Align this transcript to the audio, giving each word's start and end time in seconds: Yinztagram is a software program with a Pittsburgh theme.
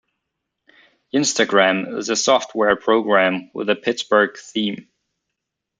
Yinztagram 1.13 1.95
is 1.95 2.09
a 2.09 2.15
software 2.15 2.75
program 2.75 3.51
with 3.53 3.69
a 3.69 3.75
Pittsburgh 3.75 4.35
theme. 4.35 4.89